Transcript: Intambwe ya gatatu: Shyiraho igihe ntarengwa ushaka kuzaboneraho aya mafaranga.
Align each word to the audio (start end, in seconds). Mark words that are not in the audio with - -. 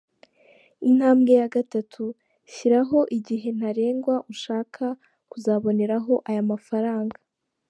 Intambwe 0.89 1.31
ya 1.41 1.47
gatatu: 1.55 2.03
Shyiraho 2.51 2.99
igihe 3.17 3.47
ntarengwa 3.57 4.15
ushaka 4.33 4.85
kuzaboneraho 5.31 6.13
aya 6.29 6.43
mafaranga. 6.51 7.17